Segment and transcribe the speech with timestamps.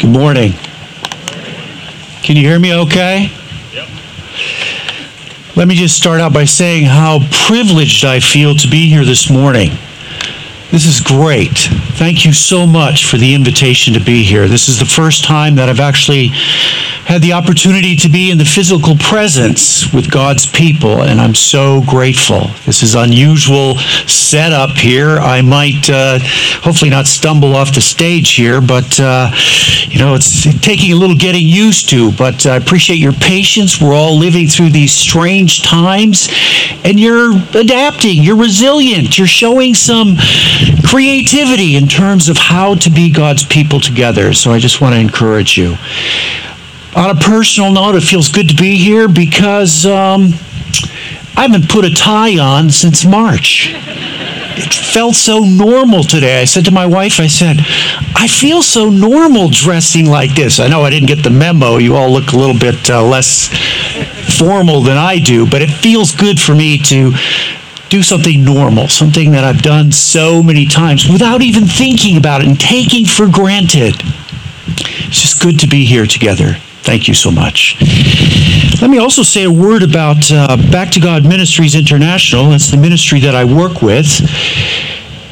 [0.00, 0.52] Good morning.
[2.22, 3.30] Can you hear me okay?
[3.74, 3.88] Yep.
[5.56, 9.28] Let me just start out by saying how privileged I feel to be here this
[9.28, 9.72] morning.
[10.70, 11.58] This is great.
[11.98, 14.46] Thank you so much for the invitation to be here.
[14.46, 16.28] This is the first time that I've actually
[17.10, 21.82] had the opportunity to be in the physical presence with God's people, and I'm so
[21.88, 22.52] grateful.
[22.66, 25.18] This is unusual setup here.
[25.18, 26.20] I might uh,
[26.62, 29.32] hopefully not stumble off the stage here, but uh,
[29.88, 32.12] you know it's taking a little getting used to.
[32.12, 33.80] But I appreciate your patience.
[33.80, 36.28] We're all living through these strange times,
[36.84, 38.22] and you're adapting.
[38.22, 39.18] You're resilient.
[39.18, 40.16] You're showing some
[40.84, 44.32] creativity in terms of how to be God's people together.
[44.32, 45.76] So I just want to encourage you.
[46.96, 50.32] On a personal note, it feels good to be here because um,
[51.36, 53.72] I haven't put a tie on since March.
[53.72, 56.42] It felt so normal today.
[56.42, 57.58] I said to my wife, I said,
[58.14, 60.60] I feel so normal dressing like this.
[60.60, 61.78] I know I didn't get the memo.
[61.78, 63.48] You all look a little bit uh, less
[64.36, 67.12] formal than I do, but it feels good for me to
[67.90, 72.46] do something normal, something that I've done so many times without even thinking about it
[72.46, 74.00] and taking for granted.
[74.66, 76.54] It's just good to be here together.
[76.82, 77.76] Thank you so much.
[78.80, 82.48] Let me also say a word about uh, Back to God Ministries International.
[82.48, 84.06] That's the ministry that I work with.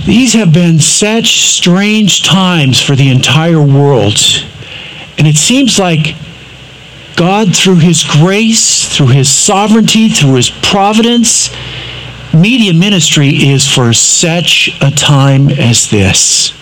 [0.05, 4.19] These have been such strange times for the entire world.
[5.17, 6.17] And it seems like
[7.17, 11.51] God, through His grace, through His sovereignty, through His providence,
[12.35, 16.53] media ministry is for such a time as this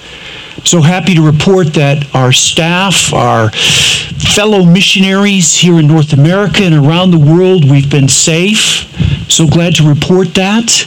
[0.66, 6.74] so happy to report that our staff, our fellow missionaries here in North America and
[6.74, 8.90] around the world, we've been safe.
[9.30, 10.86] So glad to report that.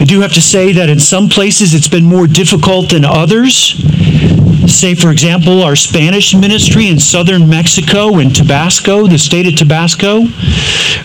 [0.00, 3.74] I do have to say that in some places it's been more difficult than others.
[4.72, 10.24] Say, for example, our Spanish ministry in southern Mexico in Tabasco, the state of Tabasco.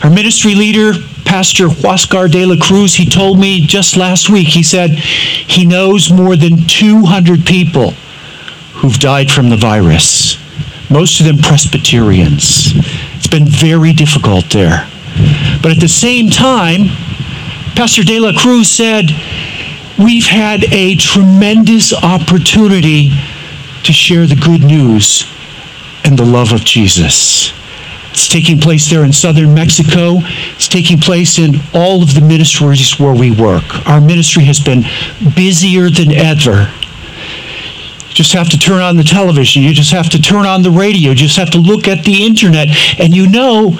[0.03, 0.93] Our ministry leader,
[1.33, 6.11] Pastor Huascar de la Cruz, he told me just last week, he said he knows
[6.11, 7.89] more than 200 people
[8.75, 10.37] who've died from the virus,
[10.91, 12.73] most of them Presbyterians.
[13.15, 14.87] It's been very difficult there.
[15.63, 16.89] But at the same time,
[17.75, 19.09] Pastor de la Cruz said,
[19.97, 23.09] We've had a tremendous opportunity
[23.83, 25.25] to share the good news
[26.03, 27.51] and the love of Jesus.
[28.13, 30.19] It's taking place there in southern Mexico.
[30.53, 33.63] It's taking place in all of the ministries where we work.
[33.87, 34.83] Our ministry has been
[35.35, 36.71] busier than ever.
[38.07, 39.63] You just have to turn on the television.
[39.63, 41.09] You just have to turn on the radio.
[41.09, 42.67] You just have to look at the internet.
[42.99, 43.79] And you know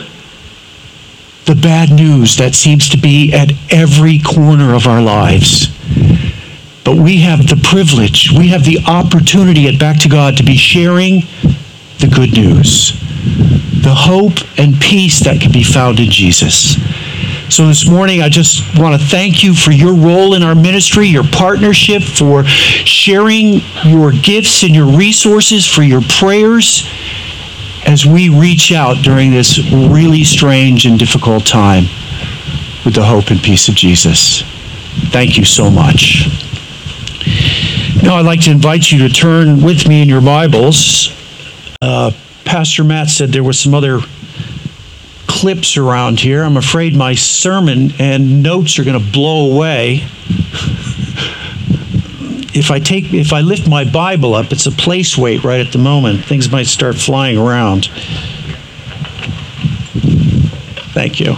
[1.46, 5.68] the bad news that seems to be at every corner of our lives.
[6.84, 10.58] But we have the privilege, we have the opportunity at Back to God to be
[10.58, 11.22] sharing
[12.00, 13.00] the good news
[13.84, 16.76] the hope and peace that can be found in Jesus.
[17.54, 21.08] So this morning, I just want to thank you for your role in our ministry,
[21.08, 26.90] your partnership, for sharing your gifts and your resources, for your prayers
[27.86, 31.84] as we reach out during this really strange and difficult time
[32.86, 34.42] with the hope and peace of Jesus.
[35.12, 36.28] Thank you so much.
[38.02, 41.12] Now, I'd like to invite you to turn with me in your Bibles.
[41.82, 42.12] Uh,
[42.46, 44.00] Pastor Matt said there were some other
[45.28, 46.44] clips around here.
[46.44, 50.04] I'm afraid my sermon and notes are going to blow away.
[52.54, 55.74] if I take if I lift my Bible up, it's a place weight right at
[55.74, 56.26] the moment.
[56.26, 57.90] Things might start flying around.
[60.94, 61.36] Thank you.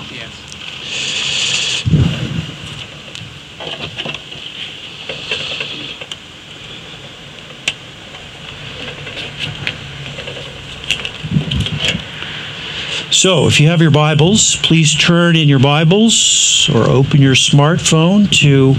[13.25, 18.29] So, if you have your Bibles, please turn in your Bibles or open your smartphone
[18.41, 18.75] to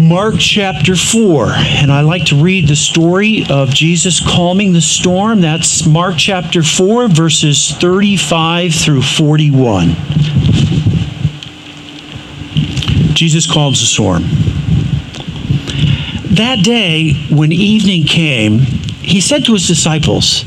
[0.00, 1.48] Mark chapter 4.
[1.52, 5.42] And I like to read the story of Jesus calming the storm.
[5.42, 9.90] That's Mark chapter 4, verses 35 through 41.
[13.12, 14.22] Jesus calms the storm.
[16.34, 18.60] That day, when evening came,
[19.02, 20.46] he said to his disciples,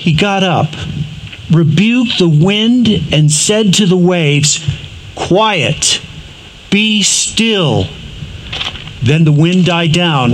[0.00, 0.68] He got up,
[1.50, 4.66] rebuked the wind, and said to the waves,
[5.14, 6.00] Quiet,
[6.70, 7.84] be still.
[9.02, 10.32] Then the wind died down,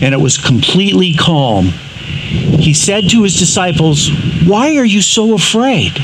[0.00, 1.66] and it was completely calm.
[1.66, 4.10] He said to his disciples,
[4.44, 5.94] Why are you so afraid?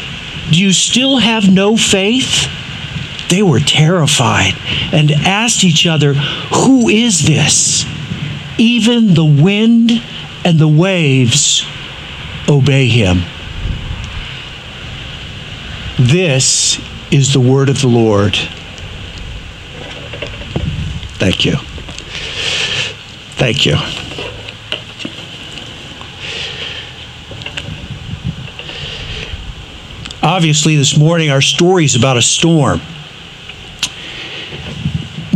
[0.53, 2.49] Do you still have no faith?
[3.29, 4.53] They were terrified
[4.93, 7.85] and asked each other, Who is this?
[8.57, 9.91] Even the wind
[10.45, 11.67] and the waves
[12.49, 13.23] obey him.
[15.99, 16.81] This
[17.11, 18.37] is the word of the Lord.
[21.19, 21.57] Thank you.
[23.37, 23.77] Thank you.
[30.23, 32.81] Obviously, this morning our story is about a storm.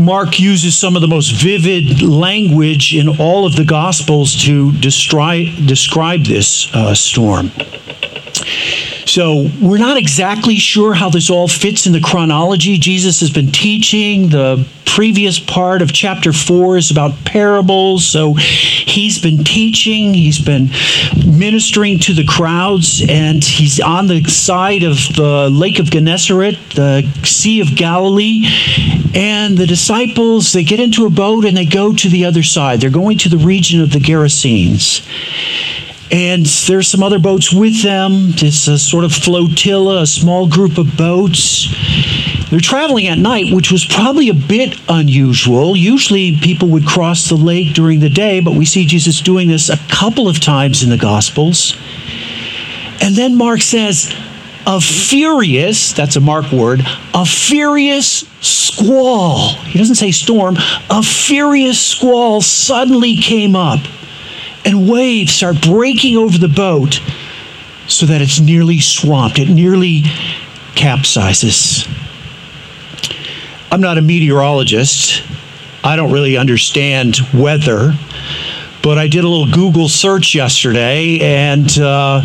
[0.09, 5.49] Mark uses some of the most vivid language in all of the Gospels to describe,
[5.67, 7.51] describe this uh, storm.
[9.09, 12.77] So we're not exactly sure how this all fits in the chronology.
[12.77, 14.29] Jesus has been teaching.
[14.29, 18.07] The previous part of chapter 4 is about parables.
[18.07, 20.69] So he's been teaching, he's been
[21.27, 27.11] ministering to the crowds, and he's on the side of the Lake of Gennesaret, the
[27.25, 28.45] Sea of Galilee.
[29.15, 32.83] And the disciples, they get into a boat and they go to the other side.
[32.83, 35.03] They're going to the region of the Gerasenes
[36.11, 38.31] and there's some other boats with them.
[38.37, 41.69] It's a sort of flotilla, a small group of boats.
[42.51, 45.77] They're traveling at night, which was probably a bit unusual.
[45.77, 49.69] Usually people would cross the lake during the day, but we see Jesus doing this
[49.69, 51.77] a couple of times in the Gospels.
[53.03, 54.15] And then Mark says,
[54.67, 56.81] a furious, that's a Mark word,
[57.15, 59.55] a furious squall.
[59.65, 60.57] He doesn't say storm,
[60.91, 63.81] a furious squall suddenly came up
[64.65, 67.01] and waves start breaking over the boat
[67.87, 69.39] so that it's nearly swamped.
[69.39, 70.03] It nearly
[70.75, 71.89] capsizes.
[73.71, 75.23] I'm not a meteorologist.
[75.85, 77.95] I don't really understand weather,
[78.83, 82.21] but I did a little Google search yesterday and uh,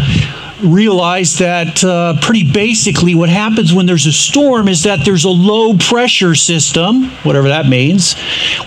[0.64, 5.30] realized that uh, pretty basically what happens when there's a storm is that there's a
[5.30, 8.18] low pressure system, whatever that means,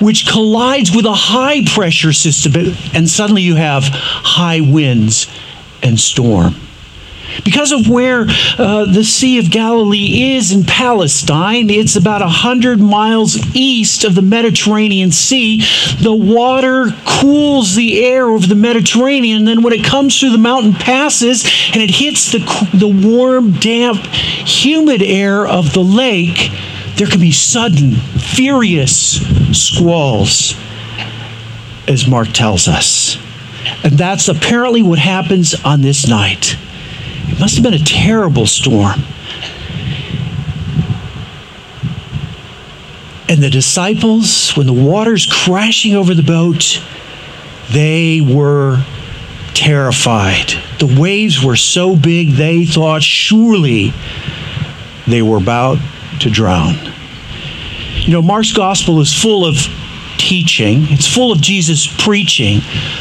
[0.01, 5.27] which collides with a high pressure system, and suddenly you have high winds
[5.83, 6.55] and storm.
[7.45, 8.27] Because of where
[8.59, 14.23] uh, the Sea of Galilee is in Palestine, it's about 100 miles east of the
[14.23, 15.63] Mediterranean Sea.
[16.01, 19.39] The water cools the air over the Mediterranean.
[19.39, 22.39] And then when it comes through the mountain passes and it hits the,
[22.75, 26.51] the warm, damp, humid air of the lake,
[26.97, 29.21] there can be sudden, furious
[29.53, 30.55] squalls,
[31.87, 33.19] as Mark tells us.
[33.85, 36.57] And that's apparently what happens on this night.
[37.37, 39.03] It must have been a terrible storm.
[43.29, 46.83] And the disciples, when the water's crashing over the boat,
[47.71, 48.83] they were
[49.53, 50.55] terrified.
[50.79, 53.93] The waves were so big they thought surely
[55.07, 55.77] they were about
[56.21, 56.75] to drown.
[57.97, 59.57] You know, Mark's gospel is full of
[60.19, 62.61] teaching, it's full of Jesus preaching,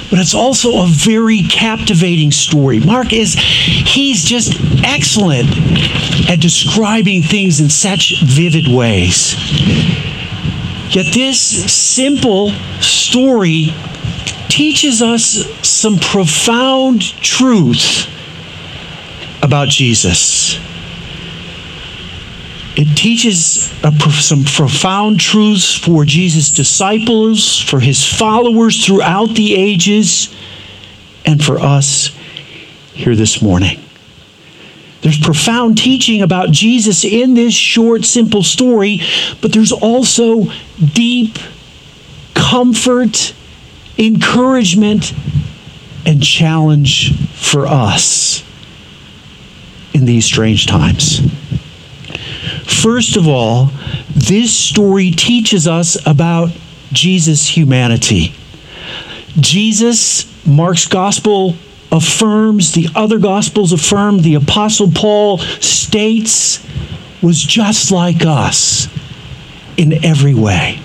[0.09, 2.79] but it's also a very captivating story.
[2.79, 4.53] Mark is, he's just
[4.84, 5.50] excellent
[6.29, 9.36] at describing things in such vivid ways.
[10.93, 11.39] Yet this
[11.72, 13.74] simple story
[14.50, 18.07] teaches us some profound truth
[19.41, 20.57] about Jesus.
[22.77, 23.72] It teaches
[24.22, 30.34] some profound truths for Jesus' disciples, for his followers throughout the ages,
[31.25, 32.10] and for us
[32.94, 33.79] here this morning.
[35.01, 39.01] There's profound teaching about Jesus in this short, simple story,
[39.39, 40.46] but there's also
[40.94, 41.38] deep
[42.34, 43.34] comfort,
[43.98, 45.13] encouragement,
[46.05, 48.44] and challenge for us
[49.94, 51.22] in these strange times.
[52.66, 53.72] First of all,
[54.16, 56.50] this story teaches us about
[56.92, 58.34] Jesus' humanity.
[59.40, 61.56] Jesus, Mark's gospel
[61.92, 66.66] affirms, the other gospels affirm, the apostle Paul states,
[67.22, 68.88] was just like us
[69.78, 70.80] in every way.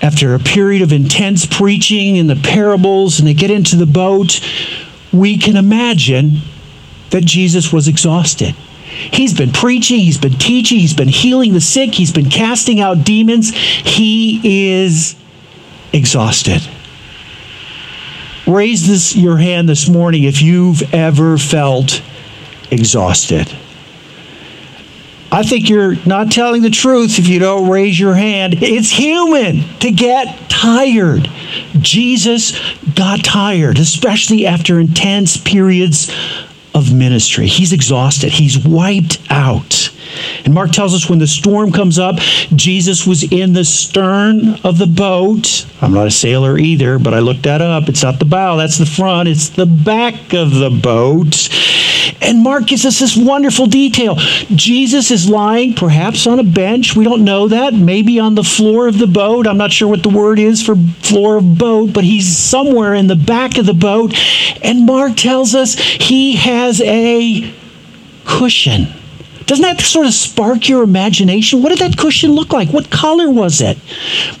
[0.00, 4.40] After a period of intense preaching in the parables and they get into the boat,
[5.12, 6.38] we can imagine
[7.10, 8.54] that Jesus was exhausted.
[9.10, 13.04] He's been preaching, he's been teaching, he's been healing the sick, he's been casting out
[13.04, 13.50] demons.
[13.50, 15.16] He is
[15.92, 16.62] exhausted.
[18.46, 22.02] raise this your hand this morning if you've ever felt
[22.70, 23.54] exhausted.
[25.30, 28.62] I think you're not telling the truth if you don't raise your hand.
[28.62, 31.30] It's human to get tired.
[31.80, 32.52] Jesus
[32.94, 36.12] got tired, especially after intense periods
[36.74, 37.46] of ministry.
[37.46, 39.90] He's exhausted, he's wiped out.
[40.44, 42.16] And Mark tells us when the storm comes up,
[42.54, 45.66] Jesus was in the stern of the boat.
[45.80, 47.88] I'm not a sailor either, but I looked that up.
[47.88, 51.48] It's not the bow, that's the front, it's the back of the boat.
[52.22, 54.16] And Mark gives us this wonderful detail.
[54.54, 56.94] Jesus is lying perhaps on a bench.
[56.94, 57.74] We don't know that.
[57.74, 59.46] Maybe on the floor of the boat.
[59.46, 63.08] I'm not sure what the word is for floor of boat, but he's somewhere in
[63.08, 64.14] the back of the boat.
[64.62, 67.52] And Mark tells us he has a
[68.24, 69.01] cushion.
[69.46, 71.62] Doesn't that sort of spark your imagination?
[71.62, 72.70] What did that cushion look like?
[72.70, 73.78] What color was it?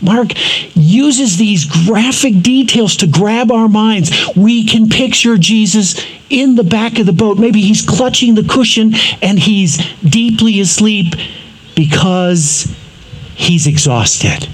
[0.00, 0.32] Mark
[0.74, 4.10] uses these graphic details to grab our minds.
[4.36, 7.38] We can picture Jesus in the back of the boat.
[7.38, 11.14] Maybe he's clutching the cushion and he's deeply asleep
[11.74, 12.72] because
[13.34, 14.48] he's exhausted.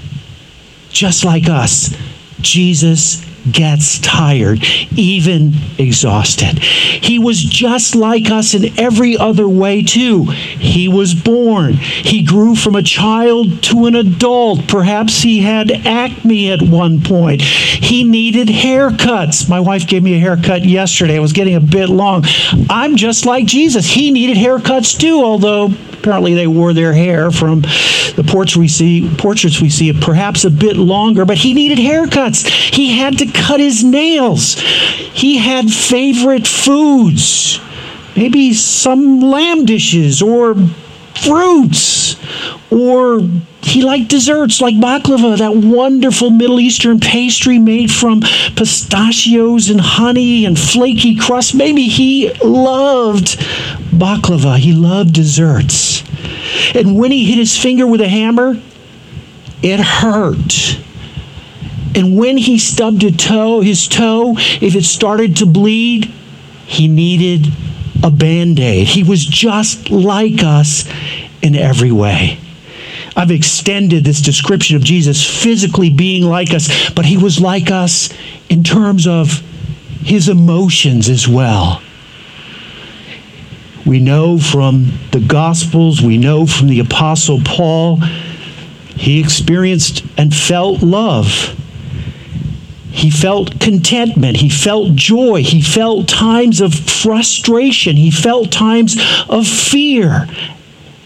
[0.89, 1.95] Just like us,
[2.41, 4.59] Jesus gets tired,
[4.95, 6.59] even exhausted.
[6.59, 10.25] He was just like us in every other way, too.
[10.25, 14.67] He was born, he grew from a child to an adult.
[14.67, 17.41] Perhaps he had acne at one point.
[17.41, 19.49] He needed haircuts.
[19.49, 21.15] My wife gave me a haircut yesterday.
[21.15, 22.25] It was getting a bit long.
[22.69, 23.85] I'm just like Jesus.
[23.85, 29.13] He needed haircuts too, although apparently they wore their hair from the portraits we see,
[29.17, 32.47] portraits we see, perhaps a bit longer, but he needed haircuts.
[32.47, 34.55] He had to cut his nails.
[34.59, 37.59] He had favorite foods,
[38.15, 40.55] maybe some lamb dishes or
[41.15, 42.15] fruits,
[42.71, 43.19] or
[43.61, 48.21] he liked desserts like baklava, that wonderful Middle Eastern pastry made from
[48.55, 51.53] pistachios and honey and flaky crust.
[51.53, 53.37] Maybe he loved
[53.91, 56.03] baklava, he loved desserts.
[56.73, 58.59] And when he hit his finger with a hammer,
[59.61, 60.79] it hurt.
[61.95, 66.05] And when he stubbed a toe, his toe, if it started to bleed,
[66.65, 67.47] he needed
[68.03, 68.87] a band aid.
[68.87, 70.87] He was just like us
[71.41, 72.39] in every way.
[73.15, 78.09] I've extended this description of Jesus physically being like us, but he was like us
[78.49, 79.41] in terms of
[80.01, 81.81] his emotions as well.
[83.85, 87.97] We know from the Gospels, we know from the Apostle Paul,
[88.95, 91.55] he experienced and felt love.
[92.91, 94.37] He felt contentment.
[94.37, 95.41] He felt joy.
[95.41, 97.95] He felt times of frustration.
[97.95, 98.97] He felt times
[99.29, 100.27] of fear,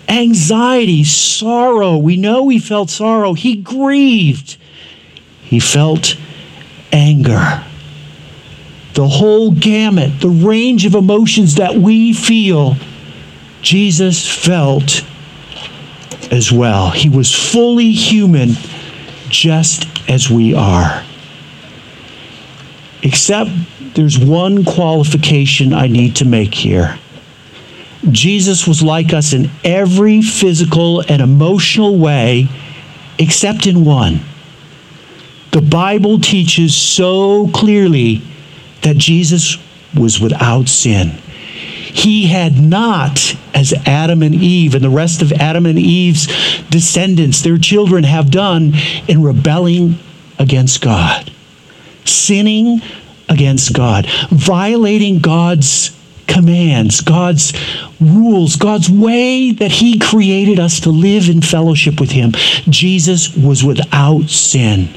[0.07, 1.97] anxiety, sorrow.
[1.97, 3.33] We know he felt sorrow.
[3.33, 4.57] He grieved.
[5.41, 6.15] He felt
[6.91, 7.63] anger.
[8.93, 12.75] The whole gamut, the range of emotions that we feel,
[13.61, 15.03] Jesus felt
[16.31, 16.91] as well.
[16.91, 18.51] He was fully human,
[19.29, 21.03] just as we are.
[23.01, 23.49] Except
[23.95, 26.99] there's one qualification I need to make here.
[28.11, 32.47] Jesus was like us in every physical and emotional way,
[33.17, 34.21] except in one.
[35.51, 38.21] The Bible teaches so clearly
[38.81, 39.57] that Jesus
[39.95, 41.09] was without sin.
[41.09, 46.27] He had not, as Adam and Eve and the rest of Adam and Eve's
[46.69, 48.73] descendants, their children, have done
[49.07, 49.99] in rebelling
[50.39, 51.31] against God
[52.05, 52.81] sinning
[53.29, 55.89] against God, violating God's
[56.27, 57.53] commands, God's
[57.99, 62.31] rules, God's way that He created us to live in fellowship with Him.
[62.69, 64.89] Jesus was without sin.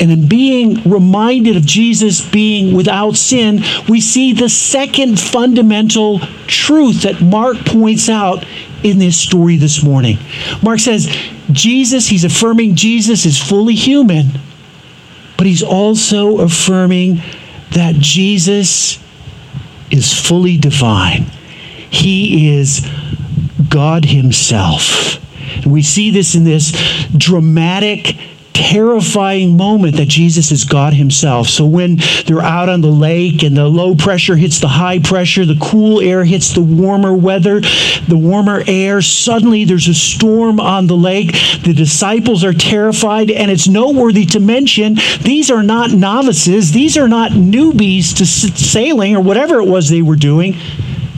[0.00, 7.02] And in being reminded of Jesus being without sin, we see the second fundamental truth
[7.02, 8.44] that Mark points out
[8.82, 10.18] in this story this morning.
[10.62, 11.06] Mark says,
[11.52, 14.40] Jesus, he's affirming Jesus is fully human
[15.36, 17.20] but he's also affirming
[17.72, 18.98] that Jesus
[19.94, 21.26] is fully divine.
[21.90, 22.86] He is
[23.68, 25.20] God Himself.
[25.64, 26.72] We see this in this
[27.16, 28.16] dramatic
[28.54, 31.48] terrifying moment that Jesus is God Himself.
[31.48, 35.44] So when they're out on the lake and the low pressure hits the high pressure,
[35.44, 40.86] the cool air hits the warmer weather, the warmer air, suddenly there's a storm on
[40.86, 41.32] the lake.
[41.64, 47.08] The disciples are terrified, and it's noteworthy to mention these are not novices, these are
[47.08, 50.56] not newbies to sailing or whatever it was they were doing.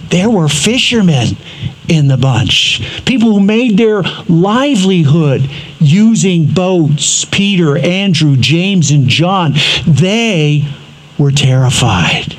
[0.09, 1.37] There were fishermen
[1.89, 5.49] in the bunch, people who made their livelihood
[5.81, 9.55] using boats, Peter, Andrew, James, and John,
[9.87, 10.65] they
[11.19, 12.37] were terrified.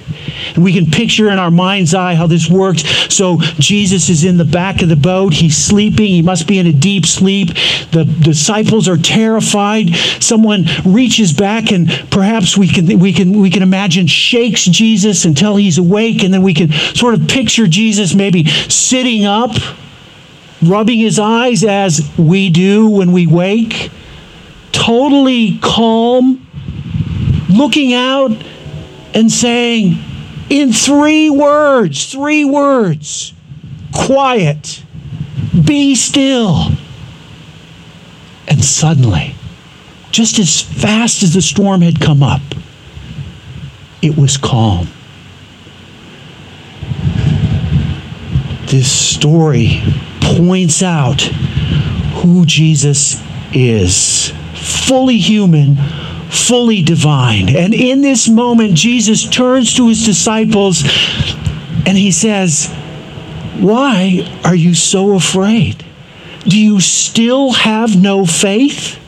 [0.55, 2.85] And we can picture in our mind's eye how this worked.
[3.11, 5.33] So Jesus is in the back of the boat.
[5.33, 6.07] He's sleeping.
[6.07, 7.49] He must be in a deep sleep.
[7.91, 9.95] The disciples are terrified.
[10.19, 15.55] Someone reaches back and perhaps we can we can we can imagine shakes Jesus until
[15.55, 19.51] he's awake and then we can sort of picture Jesus maybe sitting up
[20.61, 23.91] rubbing his eyes as we do when we wake,
[24.71, 26.45] totally calm,
[27.49, 28.31] looking out
[29.13, 29.97] and saying,
[30.49, 33.33] in three words, three words
[33.93, 34.83] quiet,
[35.65, 36.69] be still.
[38.47, 39.35] And suddenly,
[40.11, 42.41] just as fast as the storm had come up,
[44.01, 44.87] it was calm.
[48.67, 49.81] This story
[50.37, 51.21] points out
[52.21, 53.19] who Jesus
[53.53, 55.75] is fully human,
[56.29, 57.49] fully divine.
[57.55, 60.83] And in this moment, Jesus turns to his disciples
[61.87, 62.67] and he says,
[63.59, 65.83] Why are you so afraid?
[66.43, 68.99] Do you still have no faith?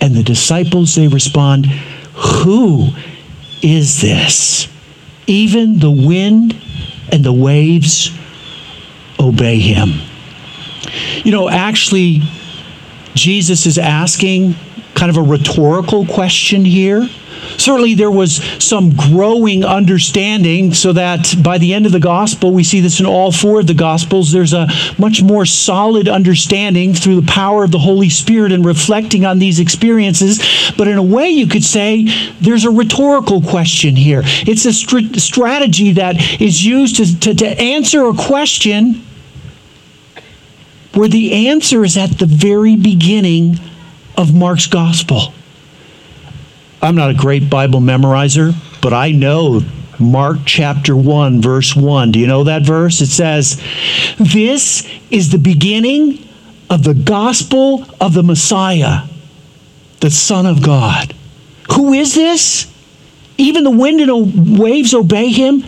[0.00, 2.88] And the disciples, they respond, Who
[3.62, 4.68] is this?
[5.26, 6.56] Even the wind
[7.10, 8.10] and the waves
[9.22, 10.00] obey him.
[11.24, 12.22] You know, actually,
[13.14, 14.54] Jesus is asking
[14.94, 17.08] kind of a rhetorical question here.
[17.56, 22.62] Certainly, there was some growing understanding, so that by the end of the gospel, we
[22.62, 27.20] see this in all four of the gospels, there's a much more solid understanding through
[27.20, 30.40] the power of the Holy Spirit and reflecting on these experiences.
[30.76, 32.04] But in a way, you could say
[32.40, 34.22] there's a rhetorical question here.
[34.24, 39.04] It's a st- strategy that is used to, to, to answer a question
[40.94, 43.58] where the answer is at the very beginning
[44.16, 45.32] of Mark's gospel.
[46.82, 49.60] I'm not a great Bible memorizer, but I know
[49.98, 52.12] Mark chapter 1, verse 1.
[52.12, 53.00] Do you know that verse?
[53.00, 53.62] It says,
[54.18, 56.28] This is the beginning
[56.68, 59.02] of the gospel of the Messiah,
[60.00, 61.14] the Son of God.
[61.74, 62.66] Who is this?
[63.38, 65.64] Even the wind and waves obey him.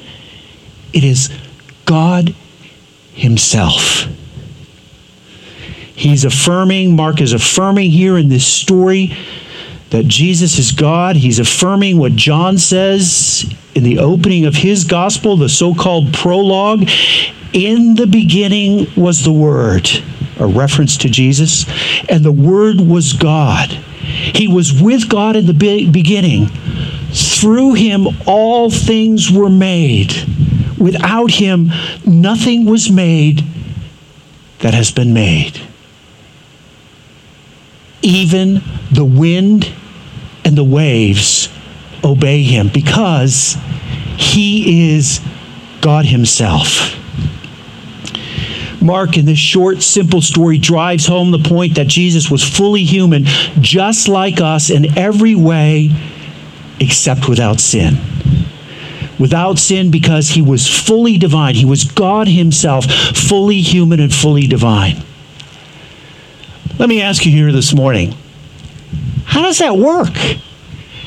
[0.93, 1.31] It is
[1.85, 2.35] God
[3.15, 4.07] Himself.
[5.95, 9.17] He's affirming, Mark is affirming here in this story
[9.91, 11.15] that Jesus is God.
[11.15, 13.45] He's affirming what John says
[13.77, 16.89] in the opening of his gospel, the so called prologue.
[17.53, 19.89] In the beginning was the Word,
[20.41, 21.65] a reference to Jesus,
[22.09, 23.71] and the Word was God.
[23.71, 26.49] He was with God in the beginning.
[27.13, 30.13] Through him, all things were made.
[30.77, 31.71] Without him,
[32.05, 33.45] nothing was made
[34.59, 35.61] that has been made
[38.05, 38.63] even
[38.93, 39.73] the wind
[40.45, 41.49] and the waves
[42.05, 43.57] obey him because
[44.17, 45.21] he is
[45.81, 46.95] God himself.
[48.81, 53.25] Mark, in this short, simple story, drives home the point that Jesus was fully human,
[53.61, 55.91] just like us in every way,
[56.81, 57.97] except without sin.
[59.19, 61.55] Without sin, because he was fully divine.
[61.55, 65.03] He was God himself, fully human and fully divine.
[66.79, 68.15] Let me ask you here this morning
[69.25, 70.15] how does that work?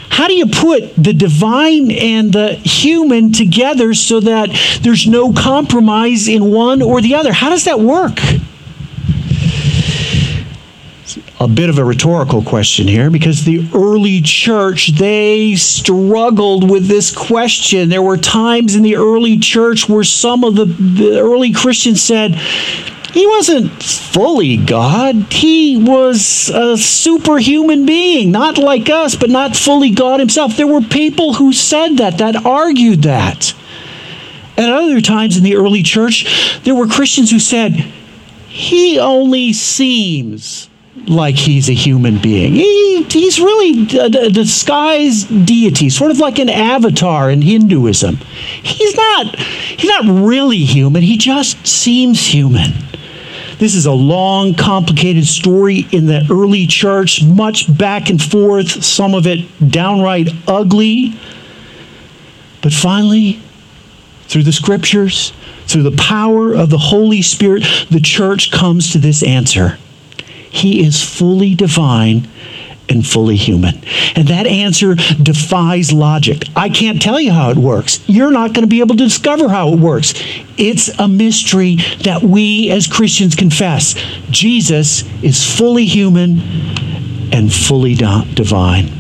[0.10, 4.50] How do you put the divine and the human together so that
[4.82, 7.32] there's no compromise in one or the other?
[7.32, 8.20] How does that work?
[11.40, 17.16] a bit of a rhetorical question here because the early church they struggled with this
[17.16, 22.02] question there were times in the early church where some of the, the early christians
[22.02, 22.36] said
[23.18, 25.34] he wasn't fully God.
[25.34, 30.56] He was a superhuman being, not like us, but not fully God himself.
[30.56, 33.56] There were people who said that, that argued that.
[34.56, 37.74] At other times in the early church, there were Christians who said,
[38.50, 40.70] he only seems
[41.08, 42.54] like he's a human being.
[42.54, 48.18] He, he's really a, a, disguised deity, sort of like an avatar in Hinduism.
[48.62, 52.74] He's not, he's not really human, he just seems human.
[53.60, 59.16] This is a long, complicated story in the early church, much back and forth, some
[59.16, 61.20] of it downright ugly.
[62.62, 63.42] But finally,
[64.28, 65.34] through the scriptures,
[65.66, 69.80] through the power of the Holy Spirit, the church comes to this answer
[70.50, 72.28] He is fully divine
[72.90, 73.76] and fully human?
[74.16, 76.44] And that answer defies logic.
[76.56, 78.04] I can't tell you how it works.
[78.08, 80.14] You're not going to be able to discover how it works.
[80.58, 83.96] It's a mystery that we as Christians confess.
[84.30, 86.40] Jesus is fully human
[87.32, 88.98] and fully divine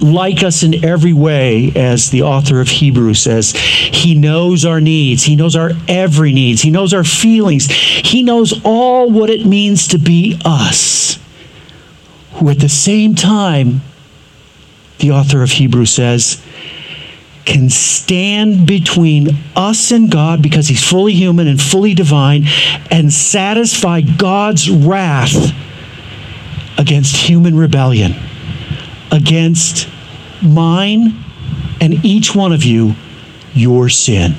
[0.00, 3.52] like us in every way, as the author of Hebrews says.
[3.52, 5.24] He knows our needs.
[5.24, 6.62] He knows our every needs.
[6.62, 7.66] He knows our feelings.
[7.66, 11.18] He knows all what it means to be us.
[12.38, 13.80] Who at the same time,
[14.98, 16.42] the author of Hebrews says,
[17.44, 22.44] can stand between us and God because he's fully human and fully divine
[22.90, 25.54] and satisfy God's wrath
[26.78, 28.14] against human rebellion
[29.10, 29.88] against
[30.42, 31.24] mine
[31.80, 32.94] and each one of you
[33.54, 34.34] your sin.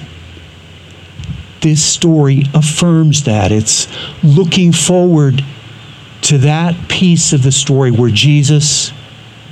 [1.62, 3.52] This story affirms that.
[3.52, 3.88] It's
[4.24, 5.44] looking forward
[6.30, 8.94] to that piece of the story where Jesus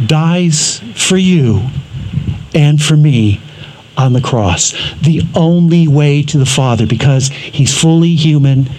[0.06, 1.64] dies for you
[2.54, 3.42] and for me
[3.98, 4.74] on the cross.
[5.02, 8.70] The only way to the Father because he's fully human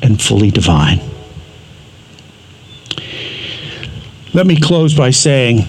[0.00, 1.00] and fully divine.
[4.32, 5.64] Let me close by saying,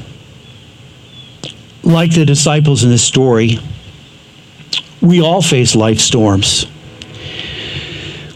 [1.82, 3.58] like the disciples in this story,
[5.02, 6.68] we all face life storms.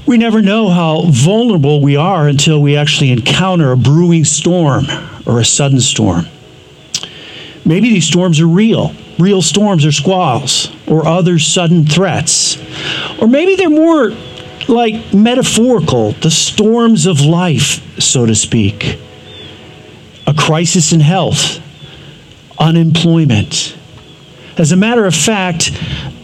[0.08, 4.86] We never know how vulnerable we are until we actually encounter a brewing storm
[5.26, 6.26] or a sudden storm.
[7.66, 12.58] Maybe these storms are real, real storms or squalls or other sudden threats.
[13.20, 14.14] Or maybe they're more
[14.70, 18.98] like metaphorical, the storms of life, so to speak
[20.26, 21.60] a crisis in health,
[22.60, 23.78] unemployment.
[24.58, 25.72] As a matter of fact,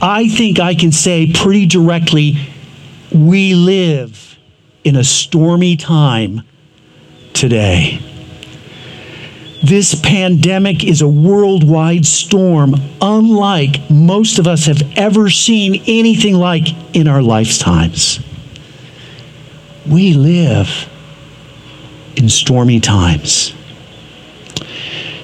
[0.02, 2.52] I think I can say pretty directly
[3.13, 4.38] we live
[4.84, 6.41] in a stormy time
[7.34, 7.99] today.
[9.63, 16.67] This pandemic is a worldwide storm, unlike most of us have ever seen anything like
[16.95, 18.19] in our lifetimes.
[19.88, 20.89] We live
[22.17, 23.54] in stormy times.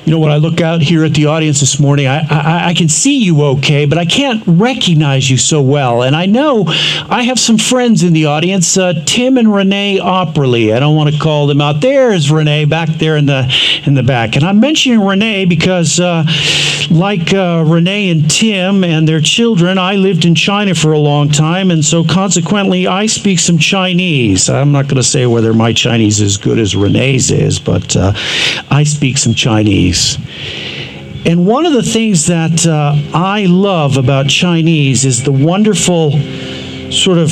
[0.10, 2.74] You know, when I look out here at the audience this morning, I, I, I,
[2.74, 6.02] can see you okay, but I can't recognize you so well.
[6.02, 10.74] And I know I have some friends in the audience, uh, Tim and Renee Opperly.
[10.76, 11.82] I don't want to call them out.
[11.82, 13.54] There's Renee back there in the
[13.86, 14.36] in the back.
[14.36, 16.26] And I'm mentioning Renee because, uh,
[16.90, 21.30] like uh, Renee and Tim and their children, I lived in China for a long
[21.30, 24.50] time, and so consequently, I speak some Chinese.
[24.50, 27.96] I'm not going to say whether my Chinese is as good as Renee's is, but
[27.96, 28.14] uh,
[28.72, 29.99] I speak some Chinese.
[31.26, 36.12] And one of the things that uh, I love about Chinese is the wonderful
[36.92, 37.32] sort of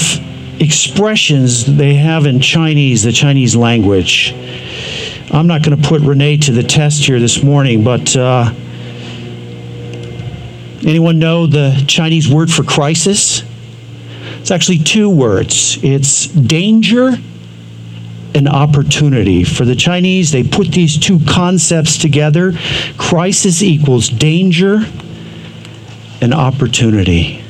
[0.61, 4.33] expressions they have in Chinese, the Chinese language.
[5.31, 8.53] I'm not going to put Renee to the test here this morning, but uh,
[10.85, 13.43] anyone know the Chinese word for crisis?
[14.39, 17.17] It's actually two words it's danger
[18.35, 19.43] an opportunity.
[19.43, 22.53] For the Chinese, they put these two concepts together
[22.97, 24.81] crisis equals danger
[26.21, 27.43] and opportunity.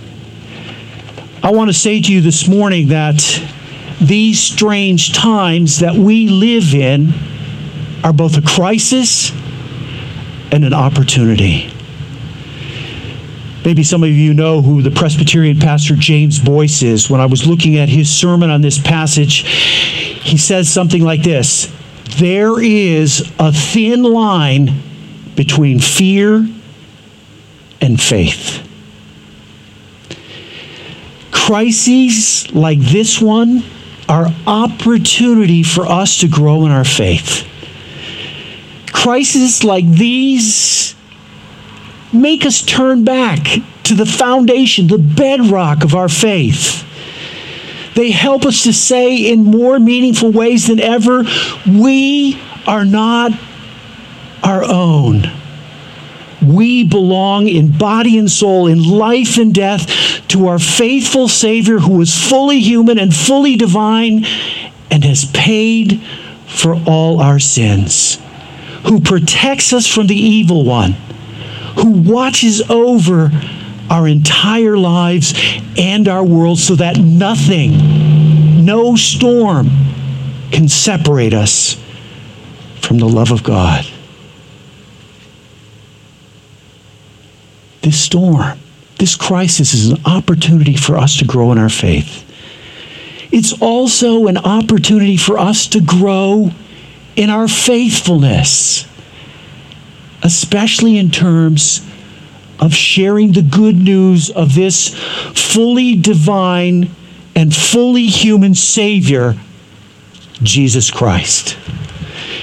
[1.43, 3.21] I want to say to you this morning that
[4.01, 7.13] these strange times that we live in
[8.03, 9.31] are both a crisis
[10.51, 11.73] and an opportunity.
[13.65, 17.09] Maybe some of you know who the Presbyterian pastor James Boice is.
[17.09, 21.71] When I was looking at his sermon on this passage, he says something like this
[22.17, 24.81] There is a thin line
[25.35, 26.45] between fear
[27.79, 28.63] and faith.
[31.31, 33.63] Crises like this one
[34.09, 37.47] are opportunity for us to grow in our faith.
[38.91, 40.95] Crises like these
[42.11, 46.83] make us turn back to the foundation, the bedrock of our faith.
[47.97, 51.23] They help us to say in more meaningful ways than ever
[51.67, 53.31] we are not
[54.43, 55.23] our own.
[56.39, 59.87] We belong in body and soul, in life and death,
[60.27, 64.25] to our faithful Savior who is fully human and fully divine
[64.91, 65.99] and has paid
[66.45, 68.19] for all our sins,
[68.83, 70.91] who protects us from the evil one,
[71.77, 73.31] who watches over
[73.89, 75.33] our entire lives
[75.77, 79.69] and our world so that nothing, no storm
[80.51, 81.77] can separate us
[82.81, 83.85] from the love of God.
[87.81, 88.59] This storm,
[88.97, 92.25] this crisis is an opportunity for us to grow in our faith.
[93.31, 96.51] It's also an opportunity for us to grow
[97.15, 98.85] in our faithfulness.
[100.23, 101.86] especially in terms
[102.59, 104.95] of sharing the good news of this
[105.35, 106.89] fully divine
[107.35, 109.35] and fully human Savior,
[110.41, 111.57] Jesus Christ.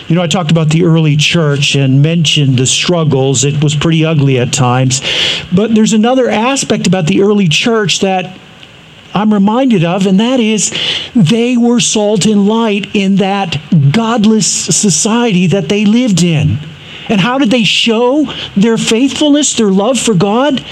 [0.08, 3.44] You know, I talked about the early church and mentioned the struggles.
[3.44, 5.00] It was pretty ugly at times.
[5.54, 8.38] But there's another aspect about the early church that
[9.14, 10.76] I'm reminded of, and that is
[11.14, 13.56] they were salt and light in that
[13.92, 16.58] godless society that they lived in.
[17.08, 20.64] And how did they show their faithfulness, their love for God?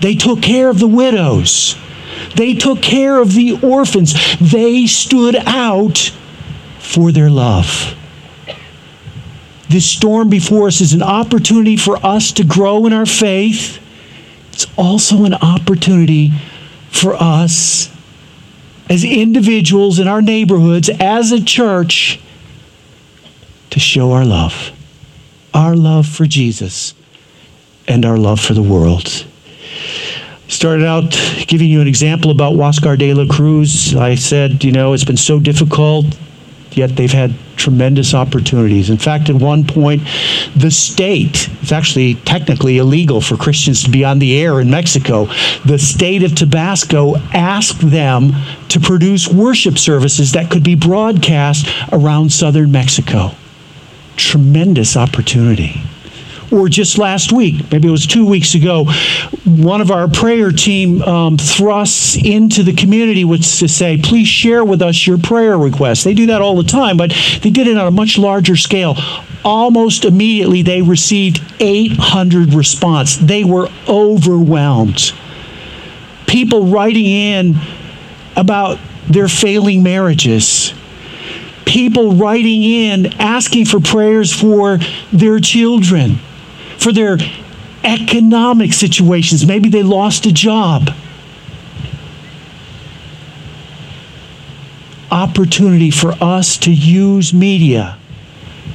[0.00, 1.76] They took care of the widows.
[2.36, 4.14] They took care of the orphans.
[4.40, 6.12] They stood out
[6.78, 7.96] for their love.
[9.68, 13.78] This storm before us is an opportunity for us to grow in our faith.
[14.52, 16.32] It's also an opportunity
[16.90, 17.88] for us
[18.90, 22.20] as individuals in our neighborhoods, as a church,
[23.70, 24.72] to show our love
[25.54, 26.94] our love for Jesus
[27.88, 29.26] and our love for the world.
[30.48, 31.10] Started out
[31.46, 33.94] giving you an example about Huascar de la Cruz.
[33.94, 36.06] I said, you know, it's been so difficult,
[36.72, 38.90] yet they've had tremendous opportunities.
[38.90, 40.02] In fact, at one point,
[40.54, 45.26] the state, it's actually technically illegal for Christians to be on the air in Mexico.
[45.64, 48.32] The state of Tabasco asked them
[48.68, 53.32] to produce worship services that could be broadcast around southern Mexico
[54.16, 55.82] tremendous opportunity.
[56.52, 58.84] Or just last week, maybe it was two weeks ago,
[59.46, 64.62] one of our prayer team um, thrusts into the community was to say, please share
[64.62, 66.04] with us your prayer requests.
[66.04, 67.10] They do that all the time, but
[67.42, 68.96] they did it on a much larger scale.
[69.44, 73.16] Almost immediately, they received 800 response.
[73.16, 75.12] They were overwhelmed.
[76.26, 77.56] People writing in
[78.36, 80.74] about their failing marriages
[81.64, 84.78] people writing in asking for prayers for
[85.12, 86.18] their children,
[86.78, 87.18] for their
[87.84, 89.46] economic situations.
[89.46, 90.90] Maybe they lost a job.
[95.10, 97.98] Opportunity for us to use media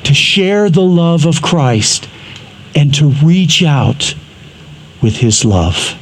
[0.03, 2.07] to share the love of Christ
[2.75, 4.13] and to reach out
[5.01, 5.97] with his love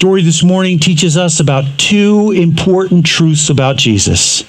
[0.00, 4.42] story this morning teaches us about two important truths about Jesus.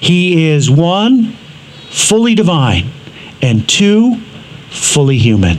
[0.00, 1.36] He is one,
[1.90, 2.90] fully divine,
[3.40, 4.16] and two,
[4.70, 5.58] fully human.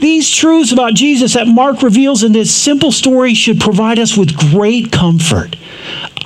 [0.00, 4.36] These truths about Jesus that Mark reveals in this simple story should provide us with
[4.36, 5.56] great comfort.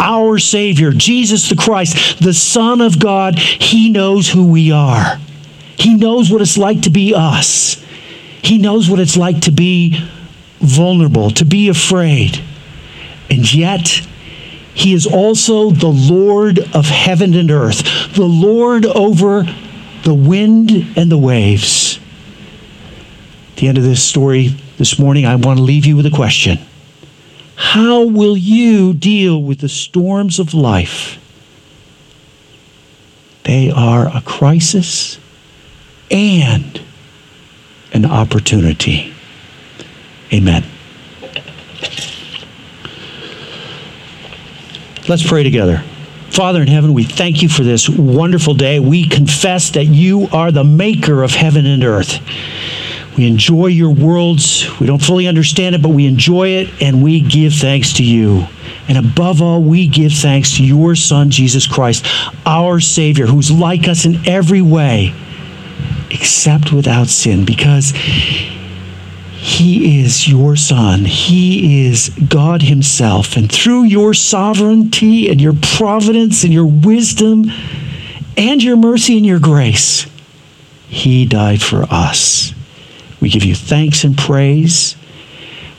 [0.00, 5.20] Our Savior, Jesus the Christ, the Son of God, He knows who we are.
[5.78, 7.76] He knows what it's like to be us.
[8.42, 10.10] He knows what it's like to be
[10.60, 12.40] vulnerable, to be afraid.
[13.28, 14.06] And yet,
[14.74, 19.44] he is also the Lord of heaven and earth, the Lord over
[20.04, 21.98] the wind and the waves.
[23.50, 26.10] At the end of this story this morning, I want to leave you with a
[26.10, 26.58] question
[27.56, 31.18] How will you deal with the storms of life?
[33.44, 35.18] They are a crisis
[36.10, 36.80] and
[37.92, 39.12] an opportunity.
[40.32, 40.64] Amen.
[45.08, 45.82] Let's pray together.
[46.30, 48.78] Father in heaven, we thank you for this wonderful day.
[48.78, 52.20] We confess that you are the maker of heaven and earth.
[53.16, 54.70] We enjoy your worlds.
[54.78, 58.46] We don't fully understand it, but we enjoy it and we give thanks to you.
[58.88, 62.06] And above all, we give thanks to your Son, Jesus Christ,
[62.46, 65.12] our Savior, who's like us in every way,
[66.10, 67.92] except without sin, because
[69.42, 71.06] he is your Son.
[71.06, 73.38] He is God Himself.
[73.38, 77.50] And through your sovereignty and your providence and your wisdom
[78.36, 80.06] and your mercy and your grace,
[80.88, 82.52] He died for us.
[83.22, 84.94] We give you thanks and praise.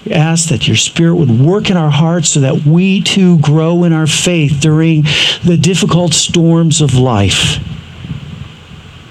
[0.06, 3.84] We ask that your Spirit would work in our hearts so that we too grow
[3.84, 5.04] in our faith during
[5.46, 7.60] the difficult storms of life.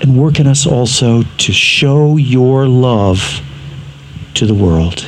[0.00, 3.42] And work in us also to show your love
[4.40, 5.00] to the world.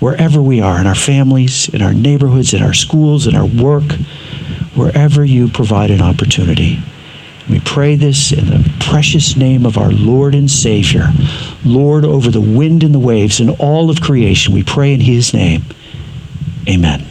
[0.00, 3.84] Wherever we are, in our families, in our neighborhoods, in our schools, in our work,
[4.74, 6.78] wherever you provide an opportunity.
[7.50, 11.08] We pray this in the precious name of our Lord and Savior,
[11.66, 14.54] Lord over the wind and the waves and all of creation.
[14.54, 15.62] We pray in His name.
[16.66, 17.09] Amen.